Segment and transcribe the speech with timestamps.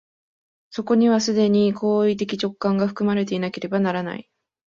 [0.71, 4.27] そこには既に行為的直観が含まれていなければならない。